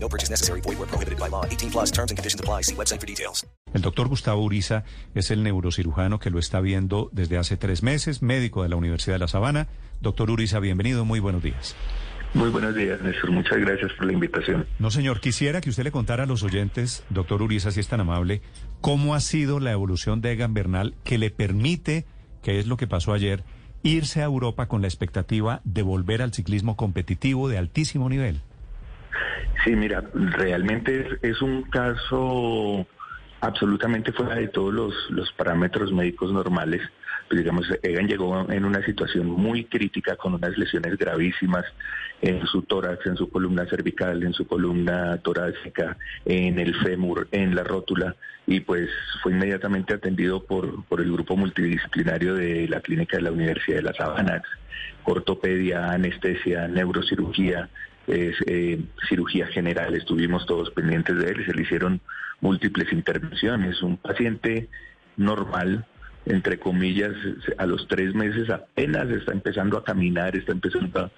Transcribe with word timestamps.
No 0.00 0.08
purchase 0.08 0.30
necessary. 0.30 0.60
Void 0.60 0.78
where 0.78 0.86
prohibited 0.86 1.18
by 1.18 1.28
law. 1.28 1.44
18 1.44 1.70
plus 1.70 1.90
terms 1.90 2.10
and 2.10 2.18
conditions 2.18 2.40
apply. 2.40 2.62
See 2.62 2.74
website 2.74 3.00
for 3.00 3.06
details. 3.06 3.46
El 3.74 3.82
doctor 3.82 4.08
Gustavo 4.08 4.42
Uriza 4.42 4.84
es 5.14 5.30
el 5.30 5.42
neurocirujano 5.42 6.18
que 6.18 6.30
lo 6.30 6.38
está 6.38 6.60
viendo 6.60 7.10
desde 7.12 7.36
hace 7.36 7.56
tres 7.56 7.82
meses, 7.82 8.22
médico 8.22 8.62
de 8.62 8.70
la 8.70 8.76
Universidad 8.76 9.16
de 9.16 9.18
La 9.18 9.28
Sabana. 9.28 9.68
Doctor 10.00 10.30
Uriza, 10.30 10.58
bienvenido, 10.58 11.04
muy 11.04 11.20
buenos 11.20 11.42
días. 11.42 11.76
Muy 12.34 12.50
buenos 12.50 12.74
días, 12.74 13.00
Néstor. 13.00 13.30
Muchas 13.30 13.58
gracias 13.58 13.92
por 13.94 14.06
la 14.06 14.12
invitación. 14.12 14.66
No, 14.78 14.90
señor, 14.90 15.20
quisiera 15.20 15.60
que 15.60 15.70
usted 15.70 15.84
le 15.84 15.90
contara 15.90 16.24
a 16.24 16.26
los 16.26 16.42
oyentes, 16.42 17.04
doctor 17.08 17.42
Uriza, 17.42 17.70
si 17.70 17.80
es 17.80 17.88
tan 17.88 18.00
amable, 18.00 18.42
cómo 18.80 19.14
ha 19.14 19.20
sido 19.20 19.60
la 19.60 19.72
evolución 19.72 20.20
de 20.20 20.32
Egan 20.32 20.54
Bernal 20.54 20.94
que 21.04 21.18
le 21.18 21.30
permite, 21.30 22.06
que 22.42 22.58
es 22.58 22.66
lo 22.66 22.76
que 22.76 22.86
pasó 22.86 23.12
ayer, 23.12 23.44
irse 23.82 24.20
a 24.20 24.24
Europa 24.24 24.66
con 24.66 24.82
la 24.82 24.88
expectativa 24.88 25.62
de 25.64 25.82
volver 25.82 26.20
al 26.20 26.34
ciclismo 26.34 26.76
competitivo 26.76 27.48
de 27.48 27.58
altísimo 27.58 28.08
nivel. 28.08 28.42
Sí, 29.68 29.76
mira, 29.76 30.02
realmente 30.14 31.18
es, 31.20 31.42
un 31.42 31.64
caso 31.64 32.86
absolutamente 33.42 34.12
fuera 34.12 34.36
de 34.36 34.48
todos 34.48 34.72
los, 35.10 35.30
parámetros 35.32 35.92
médicos 35.92 36.32
normales. 36.32 36.80
Pues 37.28 37.40
digamos, 37.40 37.66
Egan 37.82 38.08
llegó 38.08 38.50
en 38.50 38.64
una 38.64 38.82
situación 38.82 39.26
muy 39.26 39.66
crítica 39.66 40.16
con 40.16 40.32
unas 40.32 40.56
lesiones 40.56 40.96
gravísimas 40.96 41.66
en 42.22 42.46
su 42.46 42.62
tórax, 42.62 43.04
en 43.04 43.18
su 43.18 43.28
columna 43.28 43.66
cervical, 43.66 44.22
en 44.22 44.32
su 44.32 44.46
columna 44.46 45.18
torácica, 45.18 45.98
en 46.24 46.58
el 46.58 46.74
fémur, 46.76 47.28
en 47.30 47.54
la 47.54 47.62
rótula, 47.62 48.16
y 48.46 48.60
pues 48.60 48.88
fue 49.22 49.32
inmediatamente 49.32 49.92
atendido 49.92 50.42
por, 50.44 50.82
por 50.86 51.02
el 51.02 51.12
grupo 51.12 51.36
multidisciplinario 51.36 52.36
de 52.36 52.66
la 52.68 52.80
clínica 52.80 53.18
de 53.18 53.24
la 53.24 53.32
Universidad 53.32 53.76
de 53.76 53.82
La 53.82 53.92
Sabana, 53.92 54.42
ortopedia, 55.04 55.90
anestesia, 55.90 56.68
neurocirugía, 56.68 57.68
es, 58.08 58.36
eh, 58.46 58.80
cirugía 59.08 59.46
general, 59.46 59.94
estuvimos 59.94 60.46
todos 60.46 60.70
pendientes 60.70 61.16
de 61.18 61.30
él 61.30 61.44
se 61.44 61.54
le 61.54 61.62
hicieron 61.62 62.00
múltiples 62.40 62.92
intervenciones. 62.92 63.82
Un 63.82 63.96
paciente 63.96 64.68
normal, 65.16 65.86
entre 66.26 66.58
comillas, 66.58 67.12
a 67.58 67.66
los 67.66 67.86
tres 67.88 68.14
meses 68.14 68.50
apenas 68.50 69.08
está 69.10 69.32
empezando 69.32 69.76
a 69.76 69.84
caminar, 69.84 70.36
está 70.36 70.52
empezando 70.52 71.00
a, 71.00 71.10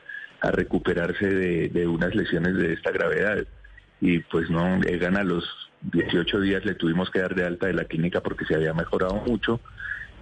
recuperarse 0.53 1.27
de, 1.27 1.69
de, 1.69 1.87
unas 1.87 2.15
lesiones 2.15 2.57
de 2.57 2.73
esta 2.73 2.91
gravedad. 2.91 3.47
Y 4.01 4.21
pues 4.21 4.49
no, 4.49 4.83
Egan 4.85 5.19
a 5.19 5.23
los 5.23 5.45
18 5.93 6.41
días 6.41 6.65
le 6.65 6.75
tuvimos 6.75 7.11
que 7.11 7.21
dar 7.21 7.35
de 7.35 7.45
alta 7.45 7.67
de 7.67 7.75
la 7.75 7.85
clínica 7.85 8.23
porque 8.23 8.47
se 8.47 8.55
había 8.55 8.73
mejorado 8.73 9.17
mucho. 9.17 9.61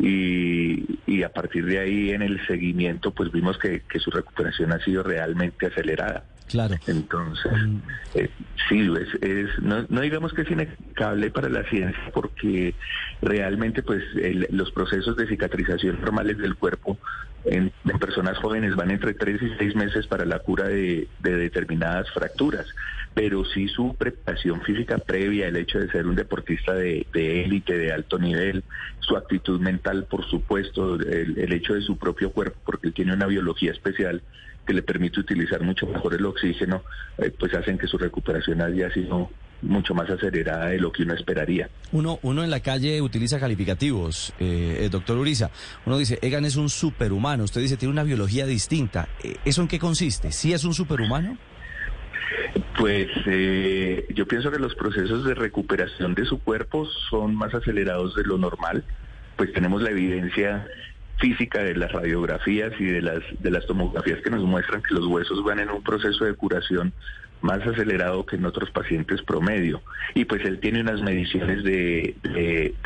Y, 0.01 0.99
y 1.07 1.23
a 1.23 1.33
partir 1.33 1.67
de 1.67 1.79
ahí 1.79 2.11
en 2.11 2.23
el 2.23 2.45
seguimiento 2.47 3.13
pues 3.13 3.31
vimos 3.31 3.59
que, 3.59 3.83
que 3.89 4.01
su 4.01 4.11
recuperación 4.11 4.73
ha 4.73 4.85
sido 4.85 5.05
realmente 5.05 5.67
acelerada. 5.67 6.25
Claro. 6.49 6.77
Entonces, 6.87 7.53
eh, 8.15 8.31
sí, 8.69 8.81
es, 8.81 9.23
es 9.23 9.51
no, 9.61 9.85
no, 9.89 10.01
digamos 10.01 10.33
que 10.33 10.43
es 10.43 10.51
inexplicable 10.51 11.31
para 11.31 11.49
la 11.49 11.63
ciencia 11.65 12.03
porque 12.13 12.75
realmente 13.21 13.83
pues 13.83 14.03
el, 14.17 14.49
los 14.51 14.71
procesos 14.73 15.17
de 15.17 15.27
cicatrización 15.27 16.01
normales 16.01 16.39
del 16.39 16.57
cuerpo 16.57 16.99
en, 17.45 17.71
en, 17.85 17.99
personas 17.99 18.39
jóvenes 18.39 18.77
van 18.77 18.91
entre 18.91 19.15
tres 19.15 19.43
y 19.43 19.51
seis 19.59 19.77
meses 19.77 20.07
para 20.07 20.25
la 20.25 20.39
cura 20.39 20.69
de, 20.69 21.09
de 21.21 21.37
determinadas 21.37 22.11
fracturas 22.13 22.67
pero 23.19 23.45
sí 23.45 23.67
su 23.67 23.97
preparación 23.97 24.63
física 24.63 24.97
previa, 24.97 25.49
el 25.49 25.57
hecho 25.57 25.81
de 25.81 25.91
ser 25.91 26.07
un 26.07 26.15
deportista 26.15 26.73
de, 26.73 27.05
élite, 27.13 27.77
de 27.77 27.91
alto 27.91 28.17
nivel, 28.17 28.63
su 29.01 29.17
actitud 29.17 29.59
mental, 29.59 30.07
por 30.09 30.25
supuesto, 30.31 30.95
el, 30.95 31.37
el, 31.37 31.53
hecho 31.53 31.75
de 31.75 31.81
su 31.81 31.97
propio 31.97 32.31
cuerpo, 32.31 32.57
porque 32.65 32.87
él 32.87 32.95
tiene 32.95 33.13
una 33.13 33.27
biología 33.27 33.73
especial 33.73 34.23
que 34.65 34.73
le 34.73 34.85
permite 34.85 35.19
utilizar 35.19 35.63
mucho 35.63 35.89
mejor 35.89 36.15
el 36.15 36.25
oxígeno, 36.27 36.85
eh, 37.19 37.33
pues 37.37 37.53
hacen 37.55 37.77
que 37.77 37.89
su 37.89 37.99
recuperación 37.99 38.63
haya 38.63 38.89
sido 38.93 39.29
mucho 39.63 39.95
más 39.95 40.09
acelerada 40.09 40.67
de 40.67 40.79
lo 40.79 40.93
que 40.93 41.03
uno 41.03 41.15
esperaría. 41.15 41.69
Uno, 41.91 42.21
uno 42.23 42.45
en 42.45 42.51
la 42.51 42.61
calle 42.61 43.03
utiliza 43.03 43.41
calificativos, 43.41 44.33
eh, 44.39 44.83
el 44.83 44.91
doctor 44.91 45.19
Uriza. 45.19 45.51
Uno 45.87 45.99
dice, 45.99 46.21
Egan 46.23 46.45
es 46.45 46.55
un 46.55 46.69
superhumano. 46.69 47.43
Usted 47.43 47.63
dice, 47.63 47.77
tiene 47.77 47.91
una 47.91 48.05
biología 48.05 48.47
distinta. 48.47 49.09
¿Eso 49.45 49.63
en 49.63 49.67
qué 49.67 49.81
consiste? 49.81 50.31
¿Sí 50.31 50.53
es 50.53 50.63
un 50.63 50.73
superhumano? 50.73 51.37
Pues 52.77 53.09
eh, 53.27 54.07
yo 54.15 54.27
pienso 54.27 54.51
que 54.51 54.59
los 54.59 54.75
procesos 54.75 55.25
de 55.25 55.35
recuperación 55.35 56.15
de 56.15 56.25
su 56.25 56.41
cuerpo 56.41 56.87
son 57.11 57.35
más 57.35 57.55
acelerados 57.55 58.15
de 58.15 58.25
lo 58.25 58.39
normal. 58.39 58.85
Pues 59.37 59.53
tenemos 59.53 59.83
la 59.83 59.91
evidencia 59.91 60.67
física 61.19 61.63
de 61.63 61.75
las 61.75 61.91
radiografías 61.91 62.73
y 62.79 62.85
de 62.85 63.03
las 63.03 63.21
de 63.41 63.51
las 63.51 63.67
tomografías 63.67 64.21
que 64.23 64.31
nos 64.31 64.43
muestran 64.45 64.83
que 64.83 64.95
los 64.95 65.07
huesos 65.07 65.43
van 65.43 65.59
en 65.59 65.71
un 65.71 65.83
proceso 65.83 66.25
de 66.25 66.35
curación 66.35 66.93
más 67.41 67.65
acelerado 67.67 68.25
que 68.27 68.37
en 68.37 68.47
otros 68.47 68.71
pacientes 68.71 69.23
promedio. 69.23 69.83
Y 70.15 70.25
pues 70.25 70.45
él 70.45 70.61
tiene 70.61 70.81
unas 70.81 71.03
mediciones 71.03 71.63
de, 71.65 72.15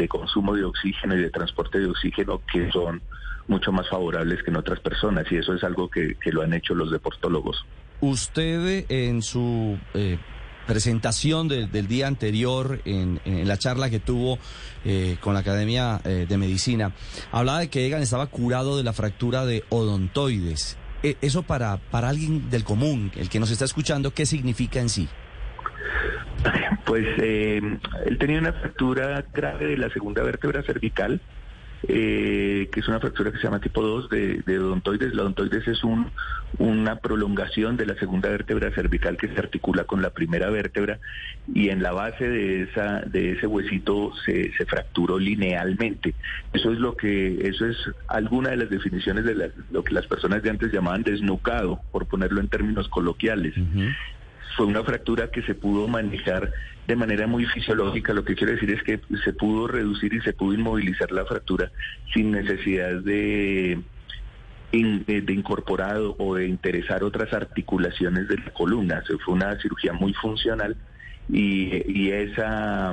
consumo 0.09 0.55
de 0.55 0.65
oxígeno 0.65 1.17
y 1.17 1.23
de 1.23 1.31
transporte 1.31 1.79
de 1.79 1.87
oxígeno 1.87 2.41
que 2.51 2.71
son 2.71 3.03
mucho 3.49 3.73
más 3.73 3.89
favorables 3.89 4.43
que 4.43 4.51
en 4.51 4.57
otras 4.57 4.81
personas 4.81 5.31
y 5.31 5.37
eso 5.37 5.55
es 5.55 5.65
algo 5.65 5.89
que 5.89 6.17
lo 6.27 6.43
han 6.43 6.55
hecho 6.55 6.75
los 6.75 6.91
deportólogos. 6.91 7.65
Usted 8.03 8.85
en 8.89 9.23
su 9.23 9.79
eh, 9.95 10.19
presentación 10.67 11.47
de, 11.47 11.69
del 11.69 11.87
día 11.87 12.09
anterior, 12.09 12.81
en, 12.85 13.21
la 13.25 13.57
charla 13.59 13.91
que 13.91 14.01
tuvo 14.01 14.41
eh, 14.85 15.19
con 15.21 15.35
la 15.35 15.41
Academia 15.41 16.01
eh, 16.05 16.27
de 16.29 16.37
Medicina, 16.37 16.91
hablaba 17.31 17.61
de 17.61 17.71
que 17.71 17.87
Egan 17.87 18.03
estaba 18.03 18.27
curado 18.27 18.77
de 18.77 18.83
la 18.83 18.93
fractura 18.93 19.47
de 19.47 19.63
odontoides. 19.69 20.77
E, 21.05 21.17
eso 21.21 21.45
para, 21.45 21.77
para 21.77 22.09
alguien 22.09 22.51
del 22.51 22.65
común, 22.65 23.13
el 23.15 23.29
que 23.29 23.39
nos 23.39 23.53
está 23.53 23.67
escuchando, 23.67 24.13
¿qué 24.13 24.27
significa 24.27 24.81
en 24.81 24.89
sí? 24.89 25.09
Pues 26.85 27.07
él 27.19 27.79
tenía 28.19 28.41
una 28.41 28.53
fractura 28.53 29.25
grave 29.33 29.67
de 29.67 29.77
la 29.77 29.91
segunda 29.91 30.25
vértebra 30.25 30.65
cervical, 30.65 31.21
eh, 31.87 32.42
que 32.73 32.81
es 32.81 32.89
una 32.89 32.99
fractura 32.99 33.31
que 33.31 33.39
se 33.39 33.45
llama 33.45 33.61
tipo 33.61 33.83
2 33.83 34.09
de, 34.09 34.43
de 34.45 34.59
odontoides. 34.59 35.15
La 35.15 35.23
odontoides 35.23 35.69
es 35.69 35.85
un, 35.85 36.11
una 36.59 36.97
prolongación 36.97 37.77
de 37.77 37.87
la 37.87 37.95
segunda 37.97 38.31
vértebra 38.31 38.73
cervical 38.75 39.17
que 39.17 39.29
se 39.29 39.39
articula 39.39 39.85
con 39.85 40.03
la 40.03 40.11
primera 40.11 40.51
vértebra 40.51 40.99
y 41.55 41.69
en 41.69 41.83
la 41.83 41.93
base 41.93 42.29
de 42.29 42.63
esa 42.63 43.01
de 43.01 43.33
ese 43.33 43.47
huesito 43.47 44.13
se, 44.25 44.53
se 44.55 44.67
fracturó 44.67 45.19
linealmente. 45.19 46.15
Eso 46.53 46.73
es 46.73 46.79
lo 46.79 46.97
que 46.97 47.47
eso 47.47 47.67
es 47.67 47.77
alguna 48.09 48.51
de 48.51 48.57
las 48.57 48.71
definiciones 48.71 49.25
de 49.25 49.35
la, 49.35 49.49
lo 49.71 49.85
que 49.85 49.95
las 49.95 50.07
personas 50.07 50.43
de 50.43 50.51
antes 50.51 50.73
llamaban 50.73 51.03
desnucado, 51.03 51.81
por 51.93 52.07
ponerlo 52.07 52.41
en 52.41 52.49
términos 52.49 52.89
coloquiales. 52.89 53.55
Fue 54.57 54.67
una 54.67 54.83
fractura 54.83 55.31
que 55.31 55.43
se 55.43 55.55
pudo 55.55 55.89
manejar 55.89 56.53
de 56.87 56.97
manera 56.97 57.27
muy 57.27 57.47
fisiológica. 57.47 58.13
Lo 58.13 58.25
que 58.25 58.35
quiero 58.35 58.53
decir 58.53 58.71
es 58.71 58.83
que 58.83 59.01
se 59.25 59.33
pudo 59.33 59.69
reducir 59.69 60.13
y 60.15 60.21
se 60.21 60.33
pudo 60.33 60.55
inmovilizar 60.55 61.13
la 61.13 61.25
fractura 61.25 61.71
sin 62.13 62.33
necesidad 62.33 63.01
de, 63.01 63.81
de 64.73 65.33
incorporado 65.33 66.17
o 66.19 66.35
de 66.35 66.47
interesar 66.47 67.05
otras 67.05 67.33
articulaciones 67.33 68.29
de 68.29 68.39
la 68.39 68.53
columna. 68.53 69.03
Se 69.07 69.17
fue 69.19 69.35
una 69.35 69.61
cirugía 69.61 69.93
muy 69.93 70.13
funcional 70.15 70.77
y, 71.29 72.11
esa 72.11 72.93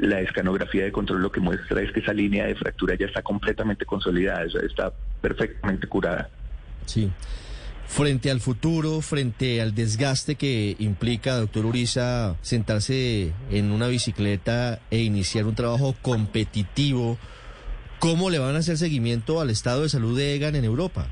la 0.00 0.20
escanografía 0.20 0.84
de 0.84 0.92
control 0.92 1.20
lo 1.20 1.30
que 1.30 1.40
muestra 1.40 1.82
es 1.82 1.92
que 1.92 2.00
esa 2.00 2.14
línea 2.14 2.46
de 2.46 2.54
fractura 2.54 2.94
ya 2.94 3.04
está 3.04 3.20
completamente 3.20 3.84
consolidada, 3.84 4.44
está 4.64 4.90
perfectamente 5.20 5.86
curada. 5.86 6.30
Sí. 6.86 7.10
Frente 7.92 8.30
al 8.30 8.40
futuro, 8.40 9.02
frente 9.02 9.60
al 9.60 9.74
desgaste 9.74 10.36
que 10.36 10.76
implica, 10.78 11.36
doctor 11.36 11.66
Uriza, 11.66 12.36
sentarse 12.40 13.34
en 13.50 13.70
una 13.70 13.86
bicicleta 13.88 14.80
e 14.90 15.00
iniciar 15.00 15.44
un 15.44 15.54
trabajo 15.54 15.94
competitivo, 16.00 17.18
¿cómo 17.98 18.30
le 18.30 18.38
van 18.38 18.54
a 18.54 18.60
hacer 18.60 18.78
seguimiento 18.78 19.42
al 19.42 19.50
estado 19.50 19.82
de 19.82 19.90
salud 19.90 20.16
de 20.16 20.34
Egan 20.34 20.56
en 20.56 20.64
Europa? 20.64 21.06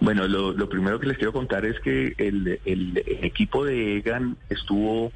Bueno, 0.00 0.28
lo, 0.28 0.68
primero 0.68 1.00
que 1.00 1.08
les 1.08 1.16
quiero 1.16 1.32
contar 1.32 1.64
es 1.64 1.80
que 1.80 2.14
el, 2.16 2.60
el 2.64 3.02
equipo 3.22 3.64
de 3.64 3.96
Egan 3.96 4.36
estuvo 4.48 5.10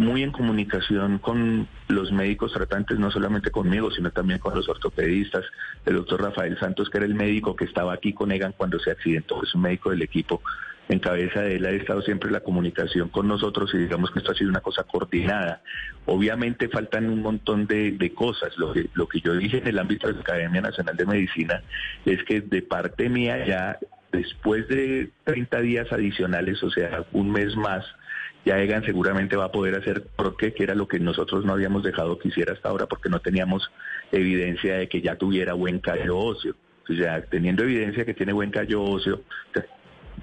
muy 0.00 0.22
en 0.22 0.32
comunicación 0.32 1.18
con 1.18 1.68
los 1.88 2.10
médicos 2.10 2.54
tratantes, 2.54 2.98
no 2.98 3.10
solamente 3.10 3.50
conmigo, 3.50 3.90
sino 3.90 4.10
también 4.10 4.38
con 4.38 4.54
los 4.54 4.66
ortopedistas. 4.66 5.44
El 5.84 5.96
doctor 5.96 6.22
Rafael 6.22 6.58
Santos, 6.58 6.88
que 6.88 6.96
era 6.96 7.06
el 7.06 7.14
médico 7.14 7.54
que 7.54 7.66
estaba 7.66 7.92
aquí 7.92 8.14
con 8.14 8.32
Egan 8.32 8.54
cuando 8.56 8.78
se 8.78 8.90
accidentó, 8.90 9.42
es 9.42 9.54
un 9.54 9.60
médico 9.60 9.90
del 9.90 10.00
equipo, 10.00 10.40
en 10.88 11.00
cabeza 11.00 11.42
de 11.42 11.56
él 11.56 11.66
ha 11.66 11.70
estado 11.70 12.00
siempre 12.00 12.30
la 12.30 12.40
comunicación 12.40 13.10
con 13.10 13.28
nosotros 13.28 13.70
y 13.74 13.78
digamos 13.78 14.10
que 14.10 14.20
esto 14.20 14.32
ha 14.32 14.34
sido 14.34 14.48
una 14.48 14.60
cosa 14.60 14.84
coordinada. 14.84 15.60
Obviamente 16.06 16.68
faltan 16.68 17.10
un 17.10 17.20
montón 17.20 17.66
de, 17.66 17.92
de 17.92 18.14
cosas. 18.14 18.56
Lo 18.56 18.72
que, 18.72 18.88
lo 18.94 19.06
que 19.06 19.20
yo 19.20 19.34
dije 19.34 19.58
en 19.58 19.68
el 19.68 19.78
ámbito 19.78 20.08
de 20.08 20.14
la 20.14 20.20
Academia 20.20 20.62
Nacional 20.62 20.96
de 20.96 21.04
Medicina 21.04 21.62
es 22.06 22.24
que 22.24 22.40
de 22.40 22.62
parte 22.62 23.10
mía 23.10 23.44
ya 23.46 23.78
después 24.12 24.66
de 24.68 25.10
30 25.24 25.60
días 25.60 25.92
adicionales, 25.92 26.62
o 26.62 26.70
sea, 26.70 27.04
un 27.12 27.30
mes 27.30 27.54
más, 27.54 27.84
ya 28.44 28.58
Egan 28.58 28.84
seguramente 28.84 29.36
va 29.36 29.46
a 29.46 29.52
poder 29.52 29.74
hacer 29.74 30.06
porque 30.16 30.54
que 30.54 30.64
era 30.64 30.74
lo 30.74 30.88
que 30.88 30.98
nosotros 30.98 31.44
no 31.44 31.52
habíamos 31.52 31.82
dejado 31.82 32.18
que 32.18 32.28
hiciera 32.28 32.54
hasta 32.54 32.68
ahora 32.68 32.86
porque 32.86 33.08
no 33.08 33.20
teníamos 33.20 33.70
evidencia 34.12 34.76
de 34.76 34.88
que 34.88 35.02
ya 35.02 35.16
tuviera 35.16 35.52
buen 35.54 35.78
callo 35.78 36.18
óseo. 36.18 36.54
O 36.88 36.94
sea, 36.94 37.22
teniendo 37.22 37.62
evidencia 37.62 38.04
que 38.04 38.14
tiene 38.14 38.32
buen 38.32 38.50
callo 38.50 38.82
óseo, 38.82 39.20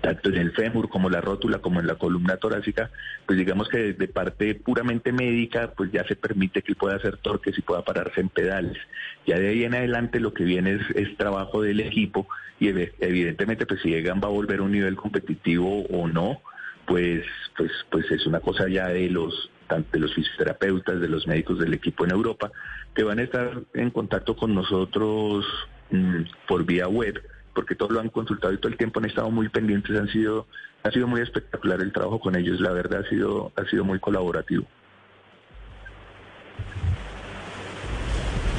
tanto 0.02 0.30
en 0.30 0.36
el 0.36 0.52
fémur 0.52 0.90
como 0.90 1.10
la 1.10 1.22
rótula 1.22 1.60
como 1.60 1.80
en 1.80 1.88
la 1.88 1.96
columna 1.96 2.38
torácica, 2.38 2.90
pues 3.26 3.38
digamos 3.38 3.70
que 3.70 3.94
de 3.94 4.08
parte 4.08 4.56
puramente 4.56 5.12
médica, 5.12 5.72
pues 5.76 5.92
ya 5.92 6.04
se 6.06 6.16
permite 6.16 6.62
que 6.62 6.76
pueda 6.76 6.96
hacer 6.96 7.18
torques 7.18 7.58
y 7.58 7.62
pueda 7.62 7.84
pararse 7.84 8.22
en 8.22 8.30
pedales. 8.30 8.78
Ya 9.26 9.38
de 9.40 9.50
ahí 9.50 9.64
en 9.64 9.76
adelante 9.76 10.20
lo 10.20 10.34
que 10.34 10.44
viene 10.44 10.74
es, 10.74 10.82
es 10.96 11.18
trabajo 11.18 11.62
del 11.62 11.80
equipo 11.80 12.28
y 12.60 12.70
evidentemente 12.70 13.66
pues 13.66 13.82
si 13.82 13.94
Egan 13.94 14.20
va 14.22 14.28
a 14.28 14.32
volver 14.32 14.60
a 14.60 14.64
un 14.64 14.72
nivel 14.72 14.96
competitivo 14.96 15.84
o 15.86 16.08
no, 16.08 16.42
pues, 16.88 17.24
pues, 17.56 17.72
pues 17.92 18.10
es 18.10 18.26
una 18.26 18.40
cosa 18.40 18.68
ya 18.68 18.88
de 18.88 19.10
los 19.10 19.52
de 19.92 20.00
los 20.00 20.16
fisioterapeutas, 20.16 21.02
de 21.02 21.10
los 21.10 21.28
médicos 21.28 21.60
del 21.60 21.74
equipo 21.74 22.06
en 22.06 22.12
Europa, 22.12 22.50
que 22.96 23.04
van 23.04 23.20
a 23.20 23.24
estar 23.24 23.64
en 23.74 23.92
contacto 23.92 24.38
con 24.38 24.56
nosotros 24.56 25.46
mm, 25.92 26.22
por 26.48 26.64
vía 26.64 26.88
web, 26.88 27.22
porque 27.54 27.76
todos 27.76 27.92
lo 27.92 28.00
han 28.00 28.08
consultado 28.08 28.54
y 28.54 28.60
todo 28.60 28.72
el 28.72 28.78
tiempo 28.78 29.00
han 29.00 29.08
estado 29.08 29.30
muy 29.30 29.50
pendientes, 29.50 29.94
han 29.98 30.08
sido, 30.08 30.48
ha 30.84 30.92
sido 30.92 31.06
muy 31.06 31.20
espectacular 31.20 31.82
el 31.82 31.92
trabajo 31.92 32.22
con 32.22 32.38
ellos, 32.38 32.62
la 32.62 32.72
verdad 32.72 33.04
ha 33.06 33.10
sido, 33.10 33.52
ha 33.58 33.66
sido 33.66 33.84
muy 33.84 34.00
colaborativo. 34.00 34.66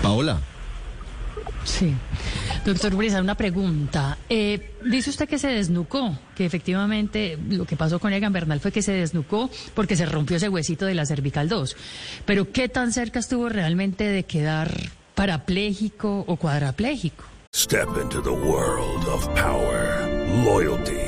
Paola. 0.02 0.38
Sí. 1.64 1.94
Doctor 2.68 2.94
Brisa, 2.94 3.22
una 3.22 3.34
pregunta. 3.34 4.18
Eh, 4.28 4.74
dice 4.84 5.08
usted 5.08 5.26
que 5.26 5.38
se 5.38 5.48
desnucó, 5.48 6.18
que 6.34 6.44
efectivamente 6.44 7.38
lo 7.48 7.64
que 7.64 7.76
pasó 7.76 7.98
con 7.98 8.12
Egan 8.12 8.30
Bernal 8.30 8.60
fue 8.60 8.72
que 8.72 8.82
se 8.82 8.92
desnucó 8.92 9.48
porque 9.72 9.96
se 9.96 10.04
rompió 10.04 10.36
ese 10.36 10.50
huesito 10.50 10.84
de 10.84 10.94
la 10.94 11.06
cervical 11.06 11.48
2. 11.48 11.74
Pero 12.26 12.52
¿qué 12.52 12.68
tan 12.68 12.92
cerca 12.92 13.20
estuvo 13.20 13.48
realmente 13.48 14.04
de 14.04 14.24
quedar 14.24 14.70
parapléjico 15.14 16.26
o 16.26 16.36
cuadrapléjico? 16.36 17.24
Step 17.56 17.88
into 18.02 18.20
the 18.20 18.28
world 18.28 19.08
of 19.08 19.26
power, 19.28 20.06
loyalty. 20.44 21.07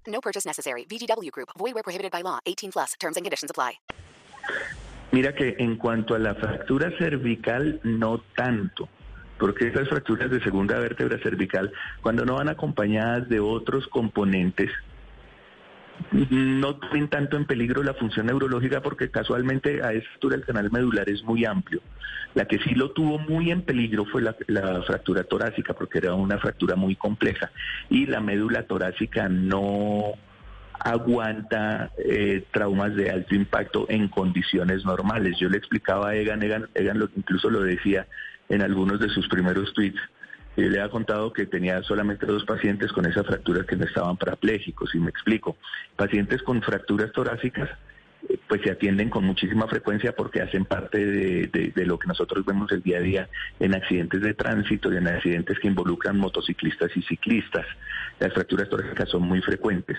No 0.11 0.21
purchase 0.21 0.45
necessary. 0.45 0.85
VGW 0.85 1.31
Group. 1.31 1.49
Void 1.57 1.73
where 1.73 1.83
prohibited 1.83 2.11
by 2.11 2.21
law. 2.21 2.39
18 2.45 2.71
plus. 2.71 2.93
Terms 2.99 3.17
and 3.17 3.25
conditions 3.25 3.49
apply. 3.49 3.79
Mira 5.11 5.33
que 5.33 5.55
en 5.59 5.75
cuanto 5.75 6.15
a 6.15 6.19
la 6.19 6.35
fractura 6.35 6.89
cervical, 6.97 7.81
no 7.83 8.19
tanto. 8.35 8.87
Porque 9.37 9.67
esas 9.67 9.89
fracturas 9.89 10.31
de 10.31 10.41
segunda 10.41 10.79
vértebra 10.79 11.17
cervical, 11.19 11.71
cuando 12.01 12.23
no 12.25 12.35
van 12.35 12.47
acompañadas 12.47 13.27
de 13.27 13.39
otros 13.41 13.87
componentes, 13.87 14.71
no 16.11 16.75
tienen 16.75 17.09
tanto 17.09 17.37
en 17.37 17.45
peligro 17.45 17.83
la 17.83 17.93
función 17.93 18.27
neurológica 18.27 18.81
porque 18.81 19.09
casualmente 19.09 19.83
a 19.83 19.93
esta 19.93 20.09
altura 20.13 20.35
el 20.35 20.45
canal 20.45 20.71
medular 20.71 21.09
es 21.09 21.23
muy 21.23 21.45
amplio. 21.45 21.81
La 22.33 22.45
que 22.45 22.59
sí 22.59 22.75
lo 22.75 22.91
tuvo 22.91 23.19
muy 23.19 23.51
en 23.51 23.61
peligro 23.63 24.05
fue 24.05 24.21
la, 24.21 24.35
la 24.47 24.81
fractura 24.83 25.23
torácica 25.23 25.73
porque 25.73 25.97
era 25.97 26.13
una 26.13 26.37
fractura 26.37 26.75
muy 26.75 26.95
compleja 26.95 27.51
y 27.89 28.05
la 28.05 28.21
médula 28.21 28.63
torácica 28.63 29.27
no 29.27 30.13
aguanta 30.83 31.91
eh, 31.97 32.43
traumas 32.51 32.95
de 32.95 33.11
alto 33.11 33.35
impacto 33.35 33.85
en 33.89 34.07
condiciones 34.07 34.83
normales. 34.85 35.37
Yo 35.39 35.49
le 35.49 35.57
explicaba 35.57 36.09
a 36.09 36.15
Egan, 36.15 36.41
Egan, 36.41 36.69
Egan 36.73 36.99
lo, 36.99 37.09
incluso 37.15 37.49
lo 37.49 37.61
decía 37.61 38.07
en 38.49 38.61
algunos 38.61 38.99
de 38.99 39.09
sus 39.09 39.27
primeros 39.27 39.73
tweets, 39.73 39.99
yo 40.57 40.69
le 40.69 40.81
ha 40.81 40.89
contado 40.89 41.31
que 41.31 41.45
tenía 41.45 41.81
solamente 41.83 42.25
dos 42.25 42.43
pacientes 42.43 42.91
con 42.91 43.05
esa 43.05 43.23
fractura 43.23 43.65
que 43.65 43.75
no 43.75 43.85
estaban 43.85 44.17
parapléjicos, 44.17 44.93
y 44.93 44.99
me 44.99 45.09
explico. 45.09 45.57
Pacientes 45.95 46.41
con 46.43 46.61
fracturas 46.61 47.11
torácicas 47.11 47.69
eh, 48.29 48.37
pues 48.47 48.61
se 48.61 48.71
atienden 48.71 49.09
con 49.09 49.23
muchísima 49.23 49.67
frecuencia 49.67 50.13
porque 50.13 50.41
hacen 50.41 50.65
parte 50.65 51.05
de, 51.05 51.47
de, 51.47 51.71
de, 51.73 51.85
lo 51.85 51.97
que 51.97 52.07
nosotros 52.07 52.45
vemos 52.45 52.71
el 52.71 52.81
día 52.81 52.97
a 52.97 53.01
día 53.01 53.29
en 53.59 53.73
accidentes 53.73 54.21
de 54.21 54.33
tránsito 54.33 54.91
y 54.91 54.97
en 54.97 55.07
accidentes 55.07 55.57
que 55.59 55.67
involucran 55.67 56.17
motociclistas 56.17 56.91
y 56.95 57.01
ciclistas. 57.01 57.65
Las 58.19 58.33
fracturas 58.33 58.69
torácicas 58.69 59.09
son 59.09 59.23
muy 59.23 59.41
frecuentes. 59.41 59.97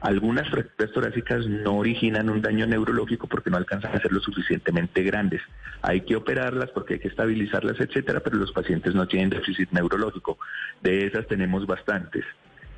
Algunas 0.00 0.48
fracturas 0.48 0.92
torácicas 0.92 1.46
no 1.46 1.76
originan 1.76 2.30
un 2.30 2.40
daño 2.40 2.66
neurológico 2.66 3.26
porque 3.26 3.50
no 3.50 3.58
alcanzan 3.58 3.94
a 3.94 4.00
ser 4.00 4.12
lo 4.12 4.20
suficientemente 4.20 5.02
grandes. 5.02 5.42
Hay 5.82 6.00
que 6.02 6.16
operarlas 6.16 6.70
porque 6.70 6.94
hay 6.94 7.00
que 7.00 7.08
estabilizarlas, 7.08 7.78
etcétera, 7.78 8.20
pero 8.20 8.36
los 8.36 8.52
pacientes 8.52 8.94
no 8.94 9.06
tienen 9.06 9.28
déficit 9.28 9.70
neurológico. 9.72 10.38
De 10.82 11.06
esas 11.06 11.26
tenemos 11.26 11.66
bastantes. 11.66 12.24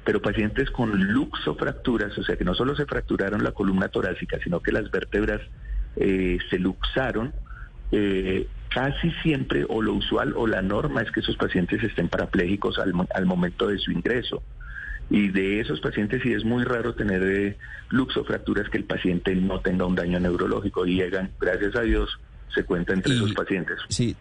Pero 0.04 0.20
pacientes 0.20 0.68
con 0.72 1.12
luxofracturas, 1.12 2.18
o 2.18 2.24
sea 2.24 2.36
que 2.36 2.44
no 2.44 2.54
solo 2.54 2.74
se 2.74 2.86
fracturaron 2.86 3.44
la 3.44 3.52
columna 3.52 3.86
torácica, 3.86 4.40
sino 4.42 4.58
que 4.58 4.72
las 4.72 4.90
vértebras 4.90 5.40
eh, 5.94 6.38
se 6.50 6.58
luxaron, 6.58 7.32
eh, 7.92 8.48
casi 8.68 9.12
siempre 9.22 9.64
o 9.68 9.80
lo 9.80 9.92
usual 9.92 10.32
o 10.36 10.48
la 10.48 10.60
norma 10.60 11.02
es 11.02 11.12
que 11.12 11.20
esos 11.20 11.36
pacientes 11.36 11.84
estén 11.84 12.08
parapléjicos 12.08 12.80
al, 12.80 12.92
al 13.14 13.26
momento 13.26 13.68
de 13.68 13.78
su 13.78 13.92
ingreso. 13.92 14.42
Y 15.10 15.28
de 15.28 15.60
esos 15.60 15.80
pacientes 15.80 16.22
sí 16.22 16.32
es 16.32 16.44
muy 16.44 16.64
raro 16.64 16.94
tener 16.94 17.22
eh, 17.22 17.58
luxofracturas 17.90 18.68
que 18.70 18.78
el 18.78 18.84
paciente 18.84 19.34
no 19.34 19.60
tenga 19.60 19.84
un 19.84 19.94
daño 19.94 20.18
neurológico 20.18 20.86
y 20.86 20.94
llegan, 20.96 21.30
gracias 21.40 21.76
a 21.76 21.82
Dios, 21.82 22.08
se 22.54 22.64
cuenta 22.64 22.94
entre 22.94 23.12
Y- 23.12 23.16
esos 23.16 23.32
pacientes. 23.34 23.76
Sí. 23.88 24.16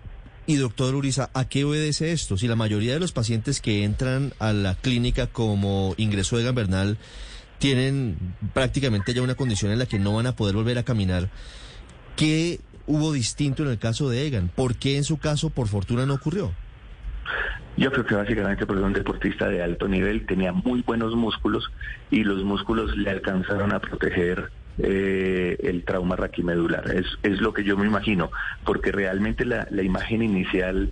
Y 0.47 0.55
doctor 0.55 0.95
Uriza, 0.95 1.29
¿a 1.33 1.47
qué 1.47 1.63
obedece 1.63 2.11
esto? 2.11 2.35
Si 2.35 2.47
la 2.47 2.55
mayoría 2.55 2.93
de 2.93 2.99
los 2.99 3.11
pacientes 3.11 3.61
que 3.61 3.83
entran 3.83 4.33
a 4.39 4.51
la 4.53 4.75
clínica 4.75 5.27
como 5.27 5.93
ingreso 5.97 6.35
de 6.35 6.43
Gambernal 6.43 6.97
tienen 7.59 8.17
prácticamente 8.53 9.13
ya 9.13 9.21
una 9.21 9.35
condición 9.35 9.71
en 9.71 9.79
la 9.79 9.85
que 9.85 9.99
no 9.99 10.15
van 10.15 10.25
a 10.25 10.35
poder 10.35 10.55
volver 10.55 10.77
a 10.79 10.83
caminar, 10.83 11.29
¿qué 12.17 12.59
hubo 12.87 13.13
distinto 13.13 13.63
en 13.63 13.69
el 13.69 13.77
caso 13.77 14.09
de 14.09 14.25
Egan? 14.25 14.49
¿Por 14.53 14.75
qué 14.75 14.97
en 14.97 15.03
su 15.03 15.17
caso, 15.19 15.51
por 15.51 15.67
fortuna, 15.67 16.05
no 16.07 16.15
ocurrió? 16.15 16.51
Yo 17.77 17.91
creo 17.91 18.05
que 18.05 18.15
básicamente 18.15 18.65
porque 18.65 18.83
un 18.83 18.93
deportista 18.93 19.47
de 19.47 19.63
alto 19.63 19.87
nivel, 19.87 20.25
tenía 20.25 20.51
muy 20.51 20.81
buenos 20.81 21.15
músculos 21.15 21.71
y 22.09 22.23
los 22.23 22.43
músculos 22.43 22.95
le 22.97 23.09
alcanzaron 23.09 23.73
a 23.73 23.79
proteger 23.79 24.51
eh, 24.77 25.57
el 25.63 25.83
trauma 25.83 26.15
raquimedular. 26.15 26.91
Es, 26.91 27.05
es 27.23 27.41
lo 27.41 27.53
que 27.53 27.63
yo 27.63 27.77
me 27.77 27.87
imagino, 27.87 28.31
porque 28.65 28.91
realmente 28.91 29.45
la, 29.45 29.67
la 29.71 29.83
imagen 29.83 30.21
inicial 30.21 30.91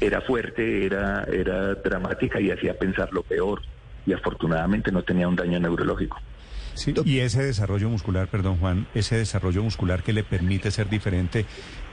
era 0.00 0.20
fuerte, 0.20 0.86
era, 0.86 1.24
era 1.24 1.74
dramática 1.74 2.40
y 2.40 2.50
hacía 2.50 2.74
pensar 2.74 3.08
lo 3.12 3.22
peor. 3.22 3.62
Y 4.06 4.12
afortunadamente 4.12 4.90
no 4.92 5.02
tenía 5.02 5.28
un 5.28 5.36
daño 5.36 5.60
neurológico. 5.60 6.18
Sí, 6.74 6.94
y 7.04 7.18
ese 7.18 7.42
desarrollo 7.42 7.88
muscular, 7.88 8.28
perdón 8.28 8.58
Juan, 8.58 8.86
ese 8.94 9.16
desarrollo 9.16 9.62
muscular 9.62 10.02
que 10.02 10.12
le 10.12 10.24
permite 10.24 10.70
ser 10.70 10.88
diferente, 10.88 11.46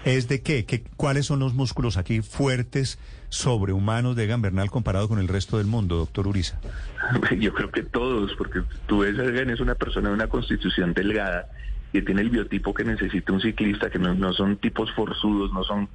¿es 0.06 0.28
de 0.28 0.42
qué? 0.42 0.66
¿Qué 0.66 0.84
¿Cuáles 0.96 1.26
son 1.26 1.40
los 1.40 1.54
músculos 1.54 1.98
aquí 1.98 2.22
fuertes, 2.22 3.00
sobrehumanos 3.30 4.16
de 4.16 4.24
Egan 4.26 4.42
Bernal 4.42 4.70
comparado 4.72 5.08
con 5.08 5.20
el 5.20 5.28
resto 5.28 5.58
del 5.58 5.68
mundo, 5.68 5.98
doctor 5.98 6.28
Uriza? 6.28 6.60
Yo 7.40 7.54
creo 7.54 7.72
que 7.72 7.84
todos, 7.84 8.34
porque 8.38 8.62
tú 8.88 9.00
ves 9.00 9.18
Egan, 9.18 9.50
es 9.50 9.60
una 9.60 9.76
persona 9.76 10.10
de 10.10 10.16
una 10.16 10.28
constitución 10.28 10.94
delgada 10.94 11.50
que 11.92 12.02
tiene 12.02 12.22
el 12.22 12.30
biotipo 12.30 12.74
que 12.74 12.84
necesita 12.84 13.32
un 13.34 13.42
ciclista, 13.42 13.90
que 13.90 14.00
no, 14.00 14.14
no 14.14 14.34
son 14.34 14.58
tipos 14.58 14.92
forzudos, 14.94 15.52
no 15.54 15.64
son 15.64 15.90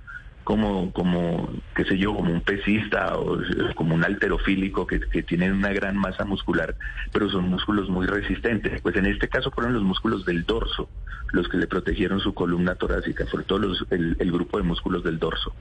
como, 0.44 0.92
como, 0.92 1.48
qué 1.76 1.84
sé 1.84 1.96
yo, 1.98 2.14
como 2.14 2.32
un 2.32 2.40
pesista 2.40 3.16
o 3.18 3.38
como 3.74 3.94
un 3.94 4.04
alterofílico 4.04 4.86
que, 4.86 5.00
que 5.00 5.22
tienen 5.22 5.52
una 5.52 5.72
gran 5.72 5.96
masa 5.96 6.24
muscular, 6.24 6.74
pero 7.12 7.30
son 7.30 7.48
músculos 7.48 7.88
muy 7.88 8.06
resistentes. 8.06 8.80
Pues 8.82 8.96
en 8.96 9.06
este 9.06 9.28
caso 9.28 9.50
fueron 9.50 9.72
los 9.74 9.82
músculos 9.82 10.24
del 10.24 10.44
dorso 10.44 10.88
los 11.32 11.48
que 11.48 11.56
le 11.56 11.66
protegieron 11.66 12.20
su 12.20 12.34
columna 12.34 12.74
torácica, 12.74 13.24
sobre 13.26 13.44
todo 13.44 13.60
los- 13.60 13.86
el, 13.88 14.16
el 14.18 14.30
grupo 14.30 14.58
de 14.58 14.64
músculos 14.64 15.02
del 15.02 15.18
dorso. 15.18 15.54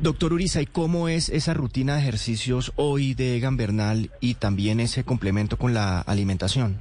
Doctor 0.00 0.32
Uriza, 0.32 0.62
¿y 0.62 0.66
cómo 0.66 1.10
es 1.10 1.28
esa 1.28 1.52
rutina 1.52 1.96
de 1.96 2.00
ejercicios 2.00 2.72
hoy 2.76 3.12
de 3.12 3.36
Egan 3.36 3.58
Bernal 3.58 4.10
y 4.20 4.36
también 4.36 4.80
ese 4.80 5.04
complemento 5.04 5.58
con 5.58 5.74
la 5.74 6.00
alimentación? 6.00 6.78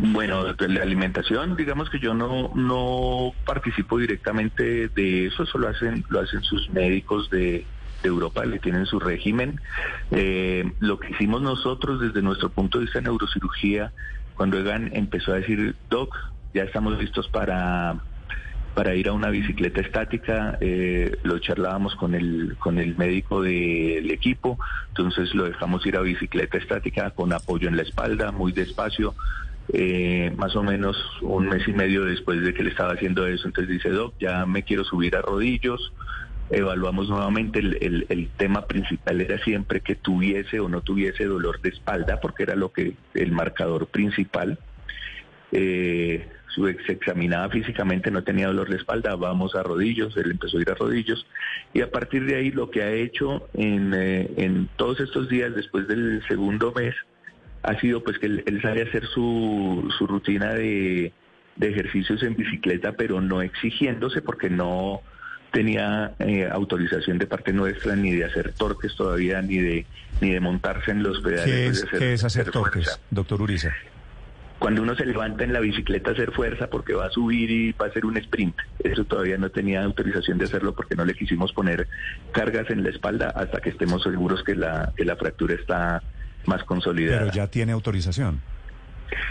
Bueno, 0.00 0.44
la 0.44 0.82
alimentación, 0.82 1.56
digamos 1.56 1.90
que 1.90 1.98
yo 1.98 2.14
no 2.14 2.52
no 2.54 3.32
participo 3.44 3.98
directamente 3.98 4.88
de 4.88 5.26
eso, 5.26 5.42
eso 5.42 5.58
lo 5.58 5.66
hacen 5.68 6.04
lo 6.08 6.20
hacen 6.20 6.40
sus 6.44 6.70
médicos 6.70 7.28
de, 7.30 7.66
de 8.02 8.08
Europa, 8.08 8.44
le 8.44 8.60
tienen 8.60 8.86
su 8.86 9.00
régimen. 9.00 9.60
Eh, 10.12 10.70
lo 10.78 11.00
que 11.00 11.10
hicimos 11.10 11.42
nosotros 11.42 12.00
desde 12.00 12.22
nuestro 12.22 12.48
punto 12.48 12.78
de 12.78 12.84
vista 12.84 13.00
de 13.00 13.06
neurocirugía, 13.06 13.92
cuando 14.36 14.60
Egan 14.60 14.90
empezó 14.94 15.32
a 15.32 15.36
decir, 15.36 15.74
Doc, 15.90 16.16
ya 16.54 16.62
estamos 16.62 16.96
listos 16.96 17.28
para 17.28 17.96
para 18.74 18.94
ir 18.94 19.08
a 19.08 19.12
una 19.12 19.30
bicicleta 19.30 19.80
estática, 19.80 20.56
eh, 20.60 21.18
lo 21.24 21.40
charlábamos 21.40 21.96
con 21.96 22.14
el, 22.14 22.54
con 22.60 22.78
el 22.78 22.96
médico 22.96 23.42
del 23.42 24.08
equipo, 24.12 24.56
entonces 24.90 25.34
lo 25.34 25.46
dejamos 25.46 25.84
ir 25.84 25.96
a 25.96 26.00
bicicleta 26.00 26.58
estática 26.58 27.10
con 27.10 27.32
apoyo 27.32 27.66
en 27.66 27.76
la 27.76 27.82
espalda, 27.82 28.30
muy 28.30 28.52
despacio, 28.52 29.16
eh, 29.72 30.32
más 30.36 30.56
o 30.56 30.62
menos 30.62 30.96
un 31.20 31.48
mes 31.48 31.66
y 31.68 31.72
medio 31.72 32.04
después 32.04 32.40
de 32.42 32.54
que 32.54 32.62
le 32.62 32.70
estaba 32.70 32.92
haciendo 32.92 33.26
eso, 33.26 33.46
entonces 33.46 33.72
dice, 33.72 33.90
Doc, 33.90 34.14
ya 34.18 34.46
me 34.46 34.62
quiero 34.62 34.84
subir 34.84 35.16
a 35.16 35.22
rodillos, 35.22 35.92
evaluamos 36.50 37.08
nuevamente 37.10 37.58
el, 37.58 38.06
el, 38.08 38.28
tema 38.38 38.66
principal 38.66 39.20
era 39.20 39.38
siempre 39.44 39.80
que 39.80 39.94
tuviese 39.94 40.60
o 40.60 40.68
no 40.68 40.80
tuviese 40.80 41.26
dolor 41.26 41.60
de 41.60 41.68
espalda 41.68 42.20
porque 42.20 42.44
era 42.44 42.56
lo 42.56 42.72
que 42.72 42.94
el 43.14 43.32
marcador 43.32 43.88
principal. 43.88 44.58
Eh, 45.52 46.26
se 46.86 46.92
examinaba 46.92 47.48
físicamente, 47.50 48.10
no 48.10 48.24
tenía 48.24 48.48
dolor 48.48 48.68
de 48.68 48.78
espalda, 48.78 49.14
vamos 49.14 49.54
a 49.54 49.62
rodillos, 49.62 50.16
él 50.16 50.32
empezó 50.32 50.58
a 50.58 50.62
ir 50.62 50.70
a 50.70 50.74
rodillos. 50.74 51.24
Y 51.72 51.82
a 51.82 51.90
partir 51.90 52.24
de 52.24 52.34
ahí 52.34 52.50
lo 52.50 52.70
que 52.70 52.82
ha 52.82 52.90
hecho 52.90 53.48
en, 53.54 53.94
eh, 53.94 54.28
en 54.38 54.68
todos 54.76 54.98
estos 54.98 55.28
días 55.28 55.54
después 55.54 55.86
del 55.86 56.22
segundo 56.26 56.72
mes 56.72 56.94
ha 57.68 57.78
sido 57.80 58.02
pues 58.02 58.18
que 58.18 58.26
él, 58.26 58.42
él 58.46 58.62
sale 58.62 58.80
a 58.80 58.84
hacer 58.84 59.06
su, 59.06 59.92
su 59.98 60.06
rutina 60.06 60.54
de, 60.54 61.12
de 61.56 61.68
ejercicios 61.68 62.22
en 62.22 62.34
bicicleta, 62.34 62.92
pero 62.92 63.20
no 63.20 63.42
exigiéndose 63.42 64.22
porque 64.22 64.48
no 64.48 65.02
tenía 65.52 66.14
eh, 66.18 66.48
autorización 66.50 67.18
de 67.18 67.26
parte 67.26 67.52
nuestra 67.52 67.94
ni 67.94 68.12
de 68.12 68.24
hacer 68.24 68.54
torques 68.54 68.94
todavía, 68.96 69.42
ni 69.42 69.58
de 69.58 69.86
ni 70.20 70.30
de 70.30 70.40
montarse 70.40 70.92
en 70.92 71.02
los 71.02 71.20
pedales. 71.20 71.44
¿Qué 71.44 71.66
es, 71.66 71.80
de 71.82 71.86
hacer, 71.88 71.98
¿qué 71.98 72.12
es 72.14 72.24
hacer, 72.24 72.42
hacer 72.42 72.52
torques, 72.52 72.84
fuerza. 72.84 73.00
doctor 73.10 73.42
Uriza? 73.42 73.74
Cuando 74.58 74.82
uno 74.82 74.96
se 74.96 75.04
levanta 75.04 75.44
en 75.44 75.52
la 75.52 75.60
bicicleta 75.60 76.10
a 76.10 76.12
hacer 76.14 76.32
fuerza 76.32 76.68
porque 76.68 76.94
va 76.94 77.06
a 77.06 77.10
subir 77.10 77.50
y 77.50 77.72
va 77.72 77.86
a 77.86 77.88
hacer 77.90 78.06
un 78.06 78.16
sprint, 78.16 78.56
eso 78.82 79.04
todavía 79.04 79.36
no 79.36 79.50
tenía 79.50 79.84
autorización 79.84 80.38
de 80.38 80.46
hacerlo 80.46 80.74
porque 80.74 80.96
no 80.96 81.04
le 81.04 81.14
quisimos 81.14 81.52
poner 81.52 81.86
cargas 82.32 82.70
en 82.70 82.82
la 82.82 82.88
espalda 82.88 83.30
hasta 83.36 83.60
que 83.60 83.70
estemos 83.70 84.02
seguros 84.02 84.42
que 84.42 84.56
la, 84.56 84.92
que 84.96 85.04
la 85.04 85.16
fractura 85.16 85.54
está 85.54 86.02
más 86.48 86.64
consolidada. 86.64 87.20
Pero 87.20 87.32
ya 87.32 87.46
tiene 87.46 87.72
autorización. 87.72 88.40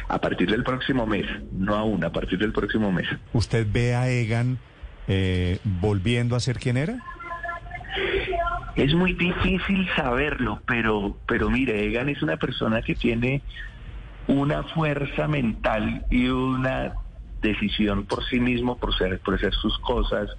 A 0.08 0.20
partir 0.20 0.50
del 0.50 0.64
próximo 0.64 1.06
mes, 1.06 1.26
no 1.52 1.76
aún, 1.76 2.04
a 2.04 2.12
partir 2.12 2.40
del 2.40 2.54
próximo 2.54 2.92
mes. 2.92 3.08
¿Usted 3.34 3.68
ve 3.70 3.96
a 3.96 4.10
Egan 4.10 4.58
eh, 5.08 5.60
volviendo 5.64 6.36
a 6.36 6.40
ser 6.40 6.58
quien 6.58 6.78
era? 6.78 6.98
Es 8.76 8.94
muy 8.94 9.14
difícil 9.14 9.88
saberlo, 9.96 10.62
pero, 10.66 11.18
pero 11.28 11.50
mire, 11.50 11.86
Egan 11.86 12.10
es 12.10 12.22
una 12.22 12.38
persona 12.38 12.82
que 12.82 12.96
tiene 12.96 13.42
una 14.28 14.64
fuerza 14.64 15.28
mental 15.28 16.06
y 16.10 16.28
una 16.28 16.94
decisión 17.42 18.06
por 18.06 18.24
sí 18.26 18.40
mismo, 18.40 18.78
por 18.78 18.96
ser, 18.98 19.20
por 19.20 19.36
hacer 19.36 19.54
sus 19.54 19.78
cosas, 19.80 20.30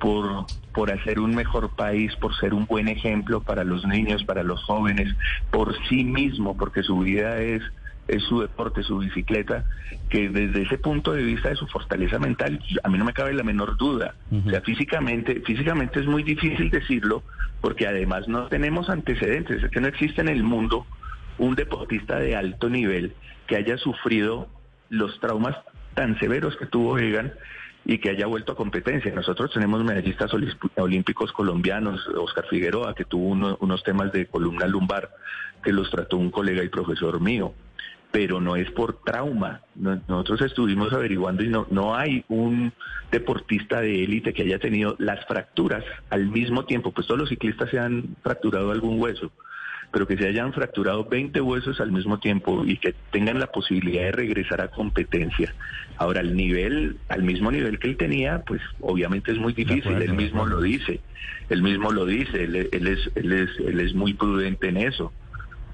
por, 0.00 0.46
por 0.74 0.90
hacer 0.90 1.20
un 1.20 1.34
mejor 1.34 1.70
país, 1.76 2.14
por 2.16 2.36
ser 2.36 2.54
un 2.54 2.66
buen 2.66 2.88
ejemplo 2.88 3.40
para 3.40 3.64
los 3.64 3.86
niños, 3.86 4.24
para 4.24 4.42
los 4.42 4.62
jóvenes, 4.64 5.14
por 5.50 5.74
sí 5.88 6.04
mismo, 6.04 6.56
porque 6.56 6.82
su 6.82 6.98
vida 6.98 7.40
es 7.40 7.62
es 8.08 8.22
su 8.24 8.40
deporte, 8.40 8.82
su 8.82 8.98
bicicleta, 8.98 9.64
que 10.08 10.28
desde 10.28 10.62
ese 10.62 10.78
punto 10.78 11.12
de 11.12 11.22
vista 11.22 11.50
de 11.50 11.56
su 11.56 11.66
fortaleza 11.68 12.18
mental, 12.18 12.60
a 12.82 12.88
mí 12.88 12.98
no 12.98 13.04
me 13.04 13.12
cabe 13.12 13.32
la 13.32 13.42
menor 13.42 13.76
duda. 13.76 14.14
Uh 14.30 14.36
-huh. 14.36 14.46
O 14.46 14.50
sea, 14.50 14.60
físicamente, 14.60 15.40
físicamente 15.46 16.00
es 16.00 16.06
muy 16.06 16.22
difícil 16.22 16.70
decirlo, 16.70 17.22
porque 17.60 17.86
además 17.86 18.28
no 18.28 18.48
tenemos 18.48 18.90
antecedentes, 18.90 19.62
es 19.62 19.70
que 19.70 19.80
no 19.80 19.86
existe 19.86 20.20
en 20.20 20.28
el 20.28 20.42
mundo 20.42 20.84
un 21.38 21.54
deportista 21.54 22.18
de 22.18 22.36
alto 22.36 22.68
nivel 22.68 23.14
que 23.46 23.56
haya 23.56 23.78
sufrido 23.78 24.48
los 24.90 25.18
traumas 25.20 25.56
tan 25.94 26.18
severos 26.18 26.56
que 26.56 26.66
tuvo 26.66 26.98
Egan 26.98 27.32
y 27.84 27.98
que 27.98 28.10
haya 28.10 28.26
vuelto 28.26 28.52
a 28.52 28.56
competencia. 28.56 29.12
Nosotros 29.12 29.52
tenemos 29.52 29.82
medallistas 29.84 30.32
olímpicos 30.76 31.32
colombianos, 31.32 32.06
Oscar 32.08 32.46
Figueroa, 32.48 32.94
que 32.94 33.04
tuvo 33.04 33.28
uno, 33.28 33.56
unos 33.60 33.82
temas 33.82 34.12
de 34.12 34.26
columna 34.26 34.66
lumbar 34.66 35.10
que 35.62 35.72
los 35.72 35.90
trató 35.90 36.16
un 36.16 36.30
colega 36.30 36.62
y 36.62 36.68
profesor 36.68 37.20
mío 37.20 37.54
pero 38.12 38.40
no 38.40 38.54
es 38.56 38.70
por 38.70 39.02
trauma. 39.02 39.62
Nosotros 39.74 40.42
estuvimos 40.42 40.92
averiguando 40.92 41.42
y 41.42 41.48
no, 41.48 41.66
no 41.70 41.96
hay 41.96 42.24
un 42.28 42.72
deportista 43.10 43.80
de 43.80 44.04
élite 44.04 44.34
que 44.34 44.42
haya 44.42 44.58
tenido 44.58 44.94
las 44.98 45.24
fracturas 45.26 45.82
al 46.10 46.26
mismo 46.26 46.66
tiempo, 46.66 46.92
pues 46.92 47.06
todos 47.06 47.20
los 47.20 47.30
ciclistas 47.30 47.70
se 47.70 47.78
han 47.78 48.16
fracturado 48.22 48.70
algún 48.70 49.00
hueso, 49.00 49.32
pero 49.92 50.06
que 50.06 50.16
se 50.16 50.26
hayan 50.26 50.52
fracturado 50.52 51.04
20 51.04 51.40
huesos 51.40 51.80
al 51.80 51.92
mismo 51.92 52.18
tiempo 52.18 52.64
y 52.64 52.78
que 52.78 52.94
tengan 53.10 53.38
la 53.38 53.48
posibilidad 53.48 54.04
de 54.04 54.12
regresar 54.12 54.60
a 54.62 54.68
competencia. 54.68 55.54
Ahora, 55.98 56.20
el 56.20 56.34
nivel, 56.34 56.96
al 57.08 57.22
mismo 57.22 57.52
nivel 57.52 57.78
que 57.78 57.88
él 57.88 57.96
tenía, 57.96 58.42
pues 58.46 58.62
obviamente 58.80 59.32
es 59.32 59.38
muy 59.38 59.52
difícil, 59.52 59.92
acuerdo, 59.94 60.04
él 60.04 60.14
mismo 60.14 60.46
lo 60.46 60.60
dice, 60.62 61.00
él 61.50 61.62
mismo 61.62 61.92
lo 61.92 62.06
dice, 62.06 62.44
él, 62.44 62.68
él, 62.72 62.86
es, 62.86 63.10
él, 63.14 63.32
es, 63.32 63.50
él 63.60 63.80
es 63.80 63.94
muy 63.94 64.14
prudente 64.14 64.68
en 64.68 64.78
eso 64.78 65.12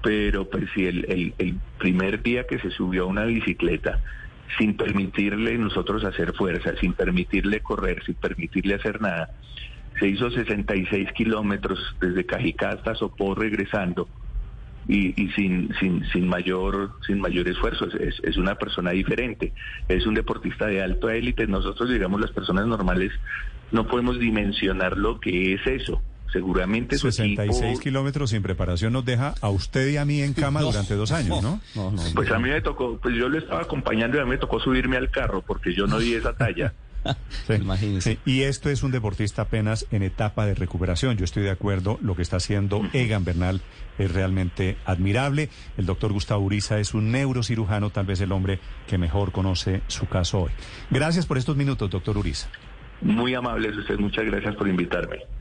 pero 0.01 0.49
pues 0.49 0.65
si 0.73 0.85
el, 0.85 1.05
el, 1.09 1.33
el, 1.37 1.55
primer 1.77 2.21
día 2.21 2.45
que 2.45 2.59
se 2.59 2.71
subió 2.71 3.03
a 3.03 3.07
una 3.07 3.25
bicicleta, 3.25 3.99
sin 4.57 4.75
permitirle 4.75 5.57
nosotros 5.57 6.03
hacer 6.03 6.33
fuerza, 6.33 6.73
sin 6.79 6.93
permitirle 6.93 7.59
correr, 7.61 8.03
sin 8.05 8.15
permitirle 8.15 8.75
hacer 8.75 9.01
nada, 9.01 9.29
se 9.99 10.07
hizo 10.07 10.31
66 10.31 11.11
kilómetros 11.13 11.79
desde 11.99 12.25
Cajicá 12.25 12.69
hasta 12.69 12.95
Sopó 12.95 13.35
regresando 13.35 14.07
y, 14.87 15.21
y 15.21 15.29
sin, 15.31 15.73
sin, 15.79 16.03
sin, 16.11 16.27
mayor, 16.27 16.91
sin 17.05 17.19
mayor 17.19 17.47
esfuerzo. 17.47 17.85
Es, 17.85 18.19
es, 18.23 18.37
una 18.37 18.55
persona 18.55 18.91
diferente, 18.91 19.53
es 19.87 20.05
un 20.07 20.15
deportista 20.15 20.65
de 20.65 20.81
alto 20.81 21.09
élite. 21.09 21.45
Nosotros, 21.47 21.89
digamos, 21.89 22.19
las 22.19 22.31
personas 22.31 22.65
normales 22.65 23.11
no 23.71 23.87
podemos 23.87 24.19
dimensionar 24.19 24.97
lo 24.97 25.19
que 25.19 25.53
es 25.53 25.67
eso 25.67 26.01
seguramente 26.31 26.95
66 26.97 27.63
equipo... 27.63 27.81
kilómetros 27.81 28.29
sin 28.29 28.43
preparación 28.43 28.93
nos 28.93 29.03
deja 29.03 29.33
a 29.41 29.49
usted 29.49 29.87
y 29.89 29.97
a 29.97 30.05
mí 30.05 30.21
en 30.21 30.33
cama 30.33 30.59
no, 30.61 30.67
durante 30.67 30.95
dos 30.95 31.11
años, 31.11 31.41
¿no? 31.41 31.59
No, 31.75 31.91
no 31.91 32.01
Pues 32.13 32.29
a 32.31 32.37
mí 32.37 32.49
me 32.49 32.61
tocó, 32.61 32.99
pues 33.01 33.15
yo 33.15 33.29
lo 33.29 33.37
estaba 33.37 33.61
acompañando 33.61 34.17
y 34.17 34.19
a 34.19 34.25
mí 34.25 34.31
me 34.31 34.37
tocó 34.37 34.59
subirme 34.59 34.97
al 34.97 35.09
carro 35.09 35.41
porque 35.41 35.73
yo 35.73 35.87
no 35.87 35.99
di 35.99 36.13
esa 36.13 36.35
talla. 36.35 36.73
Sí, 37.47 38.01
sí, 38.01 38.19
y 38.25 38.41
esto 38.41 38.69
es 38.69 38.83
un 38.83 38.91
deportista 38.91 39.43
apenas 39.43 39.87
en 39.91 40.03
etapa 40.03 40.45
de 40.45 40.53
recuperación. 40.53 41.17
Yo 41.17 41.25
estoy 41.25 41.43
de 41.43 41.49
acuerdo, 41.49 41.97
lo 42.01 42.15
que 42.15 42.21
está 42.21 42.37
haciendo 42.37 42.81
Egan 42.93 43.25
Bernal 43.25 43.61
es 43.97 44.11
realmente 44.11 44.77
admirable. 44.85 45.49
El 45.77 45.85
doctor 45.85 46.13
Gustavo 46.13 46.43
Uriza 46.43 46.79
es 46.79 46.93
un 46.93 47.11
neurocirujano, 47.11 47.89
tal 47.89 48.05
vez 48.05 48.21
el 48.21 48.31
hombre 48.31 48.59
que 48.87 48.97
mejor 48.97 49.31
conoce 49.31 49.81
su 49.87 50.07
caso 50.07 50.43
hoy. 50.43 50.51
Gracias 50.89 51.25
por 51.25 51.37
estos 51.37 51.55
minutos, 51.55 51.89
doctor 51.89 52.17
Uriza. 52.17 52.49
Muy 53.01 53.33
amable 53.33 53.69
usted, 53.69 53.97
muchas 53.97 54.25
gracias 54.25 54.55
por 54.55 54.67
invitarme. 54.67 55.19